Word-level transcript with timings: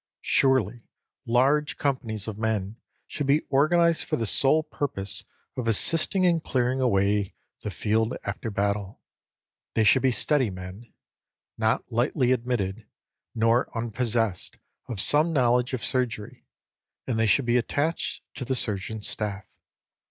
Surely 0.23 0.87
large 1.27 1.77
companies 1.77 2.27
of 2.27 2.35
men 2.39 2.77
should 3.05 3.27
be 3.27 3.41
organized 3.49 4.03
for 4.03 4.15
the 4.15 4.25
sole 4.25 4.63
purpose 4.63 5.25
of 5.55 5.67
assisting 5.67 6.25
and 6.25 6.43
clearing 6.43 6.81
away 6.81 7.35
the 7.61 7.69
field 7.69 8.17
after 8.23 8.49
battle. 8.49 8.99
They 9.75 9.83
should 9.83 10.01
be 10.01 10.09
steady 10.09 10.49
men, 10.49 10.91
not 11.55 11.91
lightly 11.91 12.31
admitted, 12.31 12.87
nor 13.35 13.69
unpossessed 13.77 14.57
of 14.89 14.99
some 14.99 15.31
knowledge 15.31 15.71
of 15.71 15.85
surgery, 15.85 16.47
and 17.05 17.19
they 17.19 17.27
should 17.27 17.45
be 17.45 17.57
attached 17.57 18.23
to 18.33 18.43
the 18.43 18.55
surgeon's 18.55 19.07
staff. 19.07 19.45